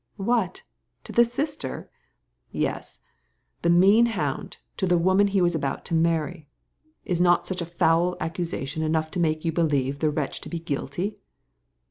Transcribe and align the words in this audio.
"What! 0.17 0.63
to 1.03 1.11
the 1.11 1.23
sister?" 1.23 1.87
"Yes 2.51 3.01
I 3.05 3.07
the 3.61 3.69
mean 3.69 4.07
hound, 4.07 4.57
to 4.77 4.87
the 4.87 4.97
woman 4.97 5.27
he 5.27 5.41
was 5.41 5.53
about 5.53 5.85
to 5.85 5.93
marry. 5.93 6.47
Is 7.05 7.21
not 7.21 7.45
such 7.45 7.61
a 7.61 7.67
foul 7.69 8.17
accusation 8.19 8.81
enough 8.81 9.11
to 9.11 9.19
make 9.19 9.45
you 9.45 9.51
believe 9.51 9.99
the 9.99 10.09
wretch 10.09 10.41
to 10.41 10.49
be 10.49 10.57
guilty?" 10.57 11.17